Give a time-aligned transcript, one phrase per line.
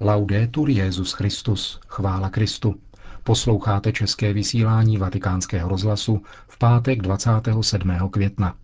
[0.00, 2.74] Laudetur Jezus Christus, chvála Kristu.
[3.22, 8.08] Posloucháte české vysílání Vatikánského rozhlasu v pátek 27.
[8.10, 8.54] května.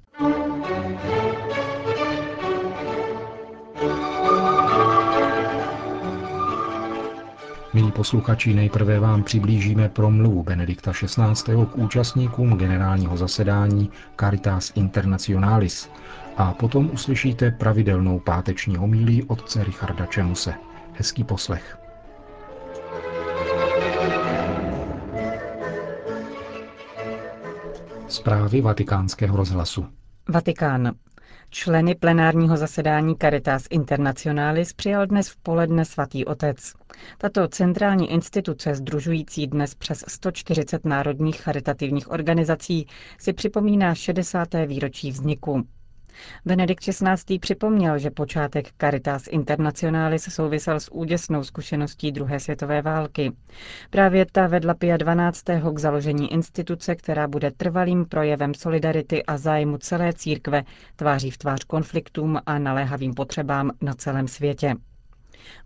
[7.75, 11.53] Milí posluchači, nejprve vám přiblížíme promluvu Benedikta XVI.
[11.67, 13.91] k účastníkům generálního zasedání
[14.21, 15.91] Caritas Internationalis
[16.37, 20.55] a potom uslyšíte pravidelnou páteční homílí otce Richarda Čemuse.
[20.95, 21.79] Hezký poslech.
[28.09, 29.87] Zprávy vatikánského rozhlasu.
[30.29, 30.93] Vatikán.
[31.51, 36.73] Členy plenárního zasedání Caritas Internationalis přijal dnes v poledne svatý otec.
[37.19, 42.87] Tato centrální instituce, združující dnes přes 140 národních charitativních organizací,
[43.19, 44.49] si připomíná 60.
[44.67, 45.63] výročí vzniku.
[46.45, 47.39] Benedikt XVI.
[47.39, 53.33] připomněl, že počátek Caritas Internationalis souvisel s úděsnou zkušeností druhé světové války.
[53.91, 55.43] Právě ta vedla Pia 12.
[55.73, 60.63] k založení instituce, která bude trvalým projevem solidarity a zájmu celé církve,
[60.97, 64.75] tváří v tvář konfliktům a naléhavým potřebám na celém světě.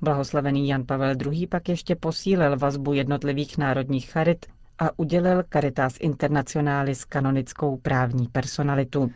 [0.00, 1.47] Blahoslavený Jan Pavel II.
[1.47, 4.47] pak ještě posílil vazbu jednotlivých národních charit
[4.78, 9.10] a udělil Caritas Internationalis kanonickou právní personalitu.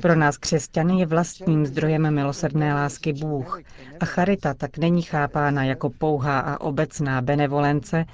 [0.00, 3.60] Pro nás křesťany je vlastním zdrojem milosrdné lásky Bůh
[4.00, 8.04] a charita tak není chápána jako pouhá a obecná benevolence,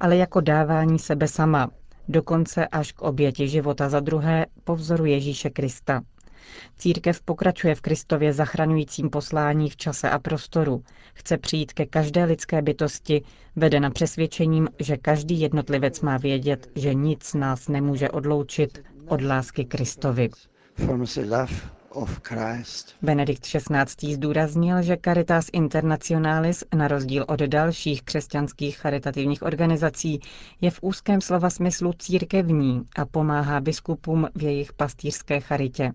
[0.00, 1.70] ale jako dávání sebe sama,
[2.08, 6.00] dokonce až k oběti života za druhé po vzoru Ježíše Krista.
[6.78, 10.84] Církev pokračuje v Kristově zachraňujícím poslání v čase a prostoru.
[11.14, 13.22] Chce přijít ke každé lidské bytosti,
[13.56, 20.28] vedena přesvědčením, že každý jednotlivec má vědět, že nic nás nemůže odloučit od lásky Kristovi.
[23.02, 24.14] Benedikt XVI.
[24.14, 30.20] zdůraznil, že Caritas Internationalis, na rozdíl od dalších křesťanských charitativních organizací,
[30.60, 35.92] je v úzkém slova smyslu církevní a pomáhá biskupům v jejich pastýřské charitě.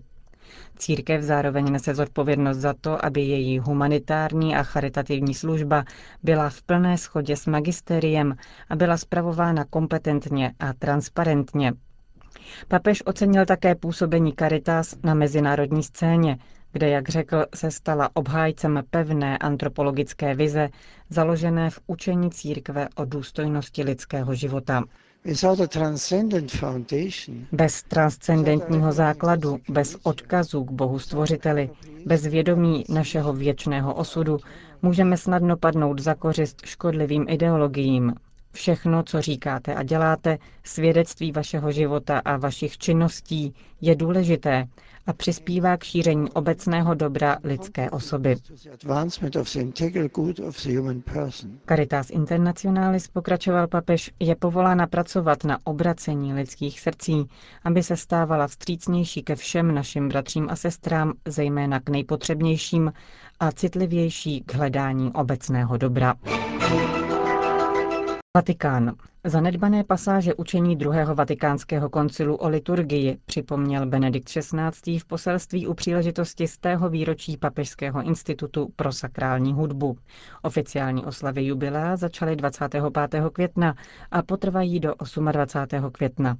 [0.78, 5.84] Církev zároveň nese zodpovědnost za to, aby její humanitární a charitativní služba
[6.22, 8.36] byla v plné schodě s magisteriem
[8.70, 11.72] a byla spravována kompetentně a transparentně.
[12.68, 16.38] Papež ocenil také působení Caritas na mezinárodní scéně,
[16.72, 20.68] kde, jak řekl, se stala obhájcem pevné antropologické vize,
[21.10, 24.82] založené v učení církve o důstojnosti lidského života.
[27.52, 31.70] Bez transcendentního základu, bez odkazu k Bohu Stvořiteli,
[32.06, 34.38] bez vědomí našeho věčného osudu,
[34.82, 38.14] můžeme snadno padnout za kořist škodlivým ideologiím.
[38.52, 44.66] Všechno, co říkáte a děláte, svědectví vašeho života a vašich činností je důležité
[45.08, 48.36] a přispívá k šíření obecného dobra lidské osoby.
[51.68, 57.24] Caritas Internationalis, pokračoval papež, je povolána pracovat na obracení lidských srdcí,
[57.64, 62.92] aby se stávala vstřícnější ke všem našim bratřím a sestrám, zejména k nejpotřebnějším
[63.40, 66.14] a citlivější k hledání obecného dobra.
[68.38, 68.94] Vatikán.
[69.24, 74.98] Zanedbané pasáže učení druhého vatikánského koncilu o liturgii připomněl Benedikt XVI.
[74.98, 79.98] v poselství u příležitosti z tého výročí Papežského institutu pro sakrální hudbu.
[80.42, 82.82] Oficiální oslavy jubilea začaly 25.
[83.32, 83.74] května
[84.10, 84.94] a potrvají do
[85.32, 85.90] 28.
[85.92, 86.36] května.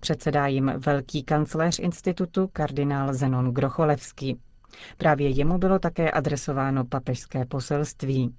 [0.00, 4.38] Předsedá jim velký kancléř institutu kardinál Zenon Grocholevský.
[4.96, 8.34] Právě jemu bylo také adresováno papežské poselství.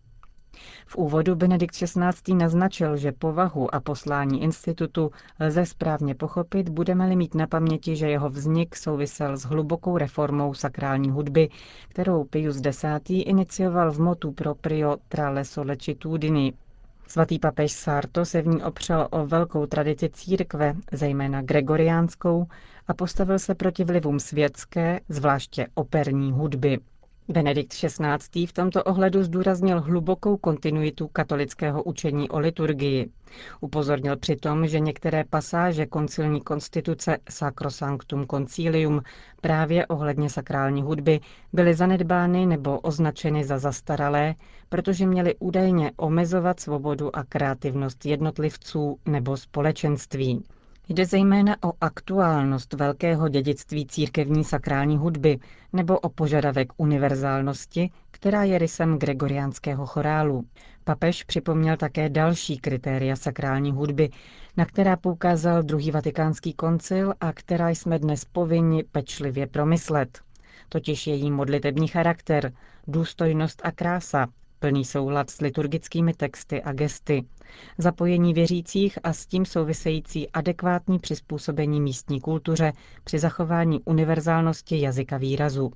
[0.85, 2.33] V úvodu Benedikt XVI.
[2.33, 8.29] naznačil, že povahu a poslání institutu lze správně pochopit, budeme-li mít na paměti, že jeho
[8.29, 11.49] vznik souvisel s hlubokou reformou sakrální hudby,
[11.89, 12.83] kterou Pius X.
[13.09, 15.43] inicioval v motu proprio tra le.
[17.07, 22.47] Svatý papež Sarto se v ní opřel o velkou tradici církve, zejména gregoriánskou,
[22.87, 26.79] a postavil se proti vlivům světské, zvláště operní hudby.
[27.29, 28.45] Benedikt XVI.
[28.47, 33.09] v tomto ohledu zdůraznil hlubokou kontinuitu katolického učení o liturgii.
[33.61, 39.01] Upozornil přitom, že některé pasáže koncilní konstituce Sacrosanctum Concilium
[39.41, 41.19] právě ohledně sakrální hudby
[41.53, 44.35] byly zanedbány nebo označeny za zastaralé,
[44.69, 50.43] protože měly údajně omezovat svobodu a kreativnost jednotlivců nebo společenství.
[50.91, 55.39] Jde zejména o aktuálnost velkého dědictví církevní sakrální hudby
[55.73, 60.45] nebo o požadavek univerzálnosti, která je rysem gregoriánského chorálu.
[60.83, 64.09] Papež připomněl také další kritéria sakrální hudby,
[64.57, 70.19] na která poukázal druhý vatikánský koncil a která jsme dnes povinni pečlivě promyslet.
[70.69, 72.53] totiž její modlitební charakter,
[72.87, 74.27] důstojnost a krása,
[74.61, 77.23] plný soulad s liturgickými texty a gesty,
[77.77, 82.73] zapojení věřících a s tím související adekvátní přizpůsobení místní kultuře
[83.03, 85.71] při zachování univerzálnosti jazyka výrazu.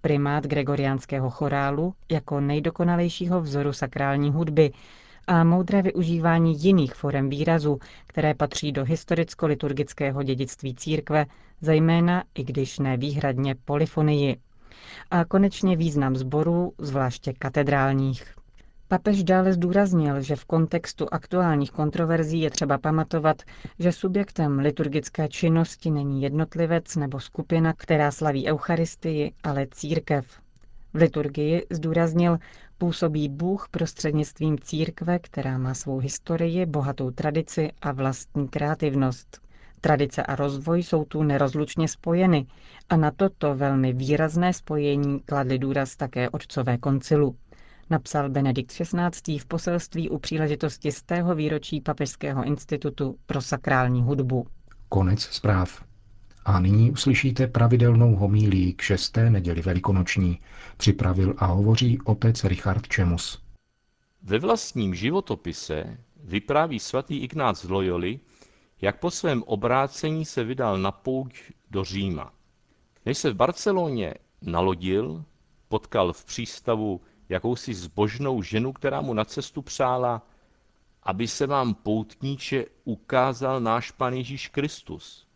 [0.00, 4.72] Primát gregoriánského chorálu jako nejdokonalejšího vzoru sakrální hudby
[5.26, 11.26] a moudré využívání jiných forem výrazu, které patří do historicko-liturgického dědictví církve,
[11.60, 14.36] zejména, i když ne výhradně, polifonii.
[15.10, 18.34] A konečně význam sborů, zvláště katedrálních.
[18.88, 23.42] Papež dále zdůraznil, že v kontextu aktuálních kontroverzí je třeba pamatovat,
[23.78, 30.40] že subjektem liturgické činnosti není jednotlivec nebo skupina, která slaví Eucharistii, ale církev.
[30.94, 32.38] V liturgii zdůraznil,
[32.78, 39.47] působí Bůh prostřednictvím církve, která má svou historii, bohatou tradici a vlastní kreativnost.
[39.80, 42.46] Tradice a rozvoj jsou tu nerozlučně spojeny
[42.88, 47.36] a na toto velmi výrazné spojení kladli důraz také otcové koncilu.
[47.90, 49.38] Napsal Benedikt XVI.
[49.38, 54.46] v poselství u příležitosti z tého výročí Papežského institutu pro sakrální hudbu.
[54.88, 55.84] Konec zpráv.
[56.44, 60.40] A nyní uslyšíte pravidelnou homílii k šesté neděli velikonoční.
[60.76, 63.42] Připravil a hovoří otec Richard Čemus.
[64.22, 68.20] Ve vlastním životopise vypráví svatý Ignác z Loyoli,
[68.80, 72.32] jak po svém obrácení se vydal na pouť do Říma.
[73.06, 75.24] Než se v Barceloně nalodil,
[75.68, 80.22] potkal v přístavu jakousi zbožnou ženu, která mu na cestu přála,
[81.02, 85.26] aby se vám poutníče ukázal náš Pan Ježíš Kristus.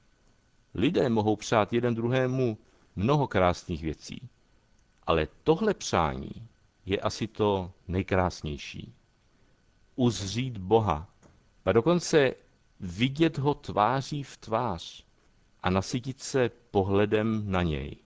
[0.74, 2.58] Lidé mohou přát jeden druhému
[2.96, 4.28] mnoho krásných věcí,
[5.06, 6.48] ale tohle přání
[6.86, 8.94] je asi to nejkrásnější.
[9.96, 11.08] Uzřít Boha
[11.64, 12.34] a dokonce
[12.82, 15.04] vidět ho tváří v tvář
[15.60, 17.96] a nasytit se pohledem na něj.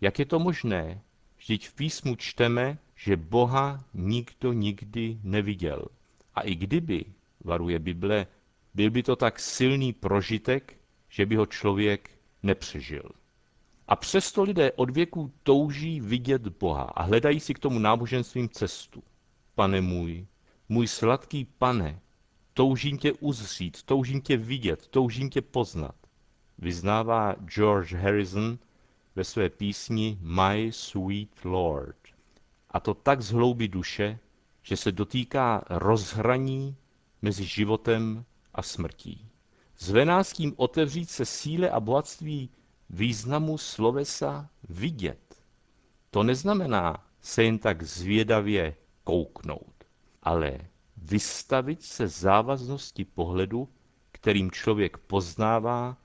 [0.00, 1.02] Jak je to možné?
[1.36, 5.84] Vždyť v písmu čteme, že Boha nikdo nikdy neviděl.
[6.34, 7.04] A i kdyby,
[7.44, 8.26] varuje Bible,
[8.74, 10.76] byl by to tak silný prožitek,
[11.08, 12.10] že by ho člověk
[12.42, 13.10] nepřežil.
[13.88, 19.02] A přesto lidé od věků touží vidět Boha a hledají si k tomu náboženstvím cestu.
[19.54, 20.26] Pane můj,
[20.68, 22.00] můj sladký pane,
[22.54, 25.94] toužím tě uzřít, toužím tě vidět, toužím tě poznat.
[26.58, 28.58] Vyznává George Harrison
[29.16, 31.96] ve své písni My Sweet Lord.
[32.70, 34.18] A to tak z hlouby duše,
[34.62, 36.76] že se dotýká rozhraní
[37.22, 38.24] mezi životem
[38.54, 39.28] a smrtí.
[39.78, 42.50] Zve nás tím otevřít se síle a bohatství
[42.90, 45.44] významu slovesa vidět.
[46.10, 49.74] To neznamená se jen tak zvědavě kouknout,
[50.22, 50.58] ale
[50.96, 53.68] vystavit se závaznosti pohledu,
[54.12, 55.96] kterým člověk poznává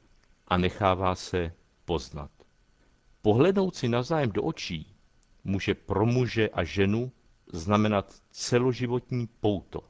[0.47, 1.53] a nechává se
[1.85, 2.31] poznat.
[3.21, 4.95] Pohlednout si navzájem do očí
[5.43, 7.11] může pro muže a ženu
[7.53, 9.83] znamenat celoživotní pouto.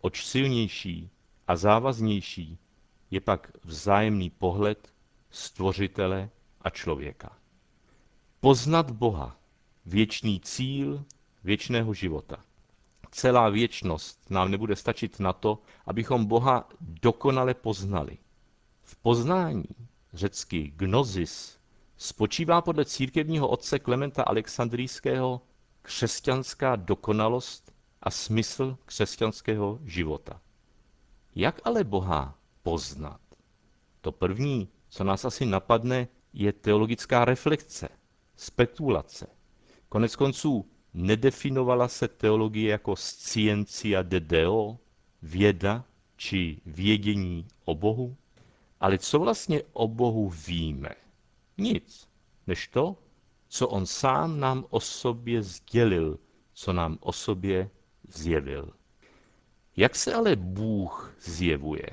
[0.00, 1.10] Oč silnější
[1.48, 2.58] a závaznější
[3.10, 4.92] je pak vzájemný pohled
[5.30, 6.30] stvořitele
[6.60, 7.38] a člověka.
[8.40, 9.36] Poznat Boha,
[9.86, 11.04] věčný cíl
[11.44, 12.44] věčného života.
[13.16, 18.18] Celá věčnost nám nebude stačit na to, abychom Boha dokonale poznali.
[18.82, 19.64] V poznání,
[20.12, 21.58] řecky gnosis,
[21.96, 25.40] spočívá podle církevního otce Klementa Alexandrijského
[25.82, 30.40] křesťanská dokonalost a smysl křesťanského života.
[31.34, 33.20] Jak ale Boha poznat?
[34.00, 37.88] To první, co nás asi napadne, je teologická reflexe,
[38.36, 39.26] spekulace.
[39.88, 44.78] Konec konců nedefinovala se teologie jako scientia de deo,
[45.22, 45.84] věda
[46.16, 48.16] či vědění o Bohu?
[48.80, 50.88] Ale co vlastně o Bohu víme?
[51.58, 52.08] Nic,
[52.46, 52.96] než to,
[53.48, 56.18] co on sám nám o sobě sdělil,
[56.52, 57.70] co nám o sobě
[58.08, 58.72] zjevil.
[59.76, 61.90] Jak se ale Bůh zjevuje?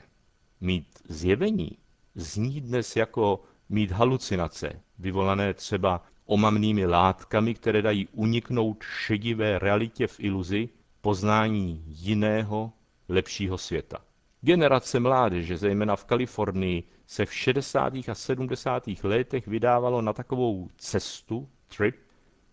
[0.62, 1.78] Mít zjevení
[2.16, 10.20] zní dnes jako mít halucinace, vyvolané třeba omamnými látkami, které dají uniknout šedivé realitě v
[10.20, 10.70] iluzi
[11.02, 12.72] poznání jiného,
[13.10, 13.98] lepšího světa.
[14.42, 17.94] Generace mládeže, zejména v Kalifornii, se v 60.
[17.96, 18.84] a 70.
[19.04, 21.96] letech vydávalo na takovou cestu, trip,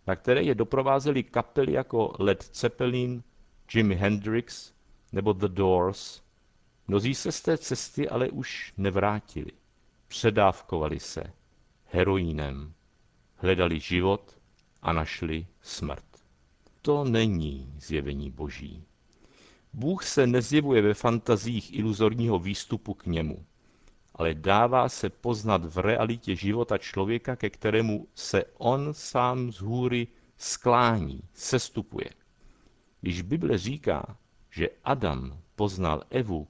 [0.06, 3.22] na které je doprovázely kapely jako Led Zeppelin,
[3.74, 4.72] Jimi Hendrix
[5.12, 6.22] nebo The Doors.
[6.88, 9.52] Mnozí se z té cesty ale už nevrátili.
[10.08, 11.22] Předávkovali se
[11.84, 12.72] heroínem,
[13.40, 14.38] hledali život
[14.82, 16.04] a našli smrt.
[16.82, 18.84] To není zjevení boží.
[19.72, 23.44] Bůh se nezjevuje ve fantazích iluzorního výstupu k němu,
[24.14, 30.08] ale dává se poznat v realitě života člověka, ke kterému se on sám z hůry
[30.36, 32.10] sklání, sestupuje.
[33.00, 34.16] Když Bible říká,
[34.50, 36.48] že Adam poznal Evu,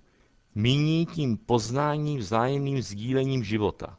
[0.54, 3.98] míní tím poznání vzájemným sdílením života.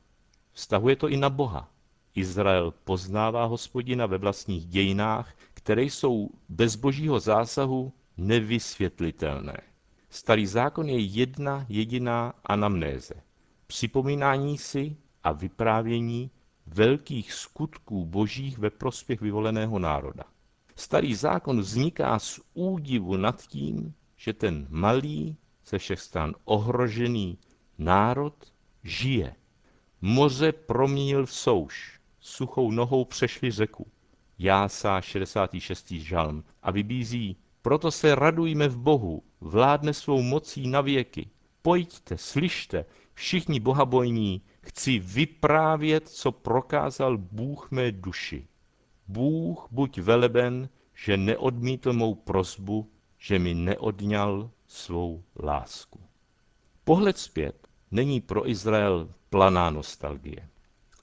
[0.52, 1.72] Vztahuje to i na Boha.
[2.16, 9.58] Izrael poznává hospodina ve vlastních dějinách, které jsou bez božího zásahu nevysvětlitelné.
[10.10, 13.14] Starý zákon je jedna jediná anamnéze.
[13.68, 16.32] Připomínání si a vyprávění
[16.68, 20.24] velkých skutků božích ve prospěch vyvoleného národa.
[20.76, 27.38] Starý zákon vzniká z údivu nad tím, že ten malý, ze všech stran ohrožený
[27.78, 28.34] národ
[28.84, 29.36] žije.
[30.02, 33.88] Moře proměnil v souš, suchou nohou přešli řeku.
[34.40, 35.92] Jásá 66.
[35.92, 41.30] žalm a vybízí, proto se radujme v Bohu, vládne svou mocí na věky.
[41.62, 48.48] Pojďte, slyšte, všichni bohabojní, chci vyprávět, co prokázal Bůh mé duši.
[49.08, 56.00] Bůh buď veleben, že neodmítl mou prozbu, že mi neodňal svou lásku.
[56.84, 60.50] Pohled zpět není pro Izrael planá nostalgie,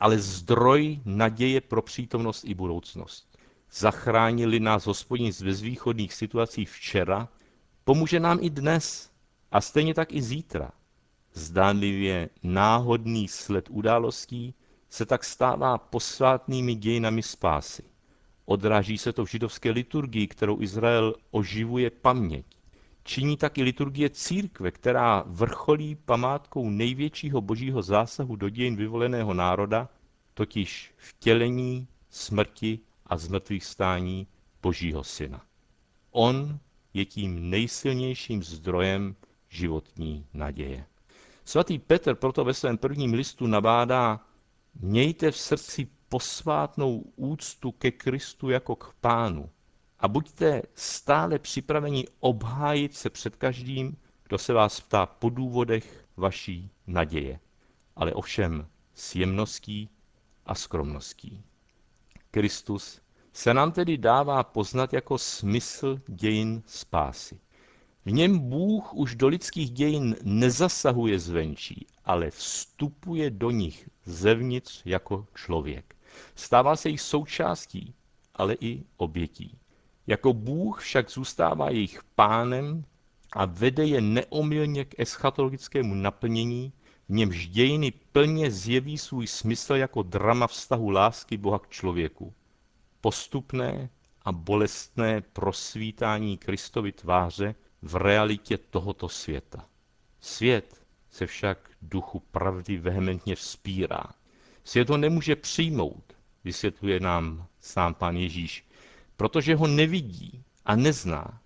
[0.01, 3.39] ale zdroj naděje pro přítomnost i budoucnost.
[3.73, 7.29] Zachránili nás hospodin z bezvýchodných situací včera,
[7.85, 9.11] pomůže nám i dnes
[9.51, 10.71] a stejně tak i zítra.
[11.35, 14.55] Zdánlivě náhodný sled událostí
[14.91, 17.83] se tak stává posvátnými dějinami spásy.
[18.45, 22.58] Odráží se to v židovské liturgii, kterou Izrael oživuje paměť.
[23.09, 29.89] Činí tak i liturgie církve, která vrcholí památkou největšího božího zásahu do dějin vyvoleného národa,
[30.35, 34.27] totiž vtělení, smrti a zmrtvých stání
[34.63, 35.43] božího syna.
[36.11, 36.59] On
[36.95, 39.17] je tím nejsilnějším zdrojem
[39.49, 40.85] životní naděje.
[41.45, 44.21] Svatý Petr proto ve svém prvním listu nabádá,
[44.81, 49.51] mějte v srdci posvátnou úctu ke Kristu jako k pánu
[50.01, 53.97] a buďte stále připraveni obhájit se před každým,
[54.29, 57.41] kdo se vás ptá po důvodech vaší naděje,
[57.97, 59.91] ale ovšem s jemností
[60.47, 61.43] a skromností.
[62.31, 63.01] Kristus
[63.33, 67.41] se nám tedy dává poznat jako smysl dějin spásy.
[68.05, 75.27] V něm Bůh už do lidských dějin nezasahuje zvenčí, ale vstupuje do nich zevnitř jako
[75.35, 75.97] člověk.
[76.35, 77.95] Stává se jich součástí,
[78.35, 79.58] ale i obětí.
[80.09, 82.85] Jako Bůh však zůstává jejich pánem
[83.33, 86.73] a vede je neomylně k eschatologickému naplnění,
[87.09, 92.35] v němž dějiny plně zjeví svůj smysl jako drama vztahu lásky Boha k člověku.
[93.01, 93.91] Postupné
[94.23, 99.67] a bolestné prosvítání Kristovy tváře v realitě tohoto světa.
[100.21, 104.05] Svět se však duchu pravdy vehementně vzpírá.
[104.65, 106.13] Svět ho nemůže přijmout,
[106.45, 108.68] vysvětluje nám sám pán Ježíš,
[109.19, 111.43] protože ho nevidí a nezná.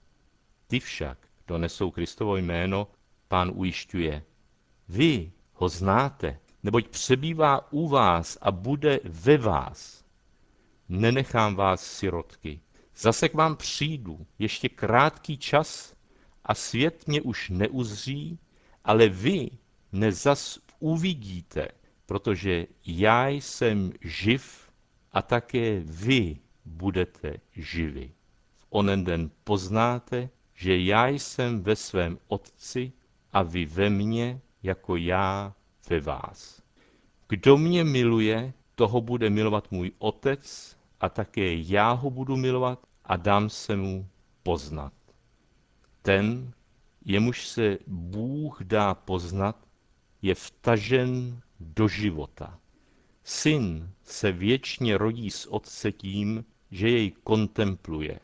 [0.66, 2.88] Ty však, kdo nesou Kristovo jméno,
[3.28, 4.22] pán ujišťuje.
[4.88, 10.04] Vy ho znáte, neboť přebývá u vás a bude ve vás.
[10.88, 12.60] Nenechám vás sirotky.
[12.96, 15.94] Zase k vám přijdu, ještě krátký čas
[16.44, 18.38] a svět mě už neuzří,
[18.84, 19.50] ale vy
[19.92, 21.68] nezas uvidíte,
[22.06, 24.70] protože já jsem živ
[25.12, 28.12] a také vy budete živi.
[28.58, 32.92] V onen den poznáte, že já jsem ve svém Otci
[33.32, 35.54] a vy ve mně, jako já
[35.90, 36.62] ve vás.
[37.28, 43.16] Kdo mě miluje, toho bude milovat můj Otec a také já ho budu milovat a
[43.16, 44.06] dám se mu
[44.42, 44.92] poznat.
[46.02, 46.52] Ten,
[47.04, 49.66] jemuž se Bůh dá poznat,
[50.22, 52.58] je vtažen do života.
[53.24, 58.20] Syn se věčně rodí z Otce tím, že jej kontempluje.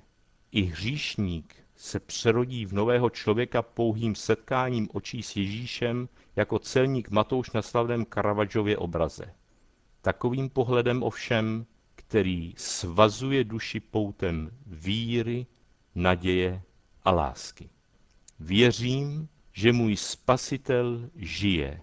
[0.52, 7.50] I hříšník se přerodí v nového člověka pouhým setkáním očí s Ježíšem jako celník Matouš
[7.50, 9.34] na slavném Karavadžově obraze.
[10.02, 15.46] Takovým pohledem ovšem, který svazuje duši poutem víry,
[15.94, 16.62] naděje
[17.02, 17.70] a lásky.
[18.40, 21.82] Věřím, že můj spasitel žije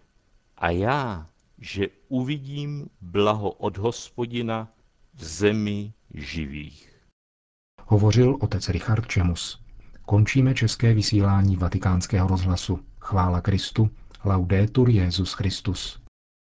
[0.57, 4.74] a já, že uvidím blaho od hospodina
[5.13, 6.95] v zemi živých.
[7.88, 9.62] Hovořil otec Richard Čemus.
[10.05, 12.79] Končíme české vysílání vatikánského rozhlasu.
[13.00, 13.89] Chvála Kristu.
[14.25, 16.04] Laudetur Jezus Christus.